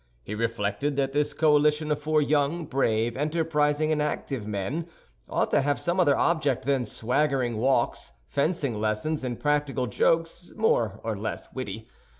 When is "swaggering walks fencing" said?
6.85-8.79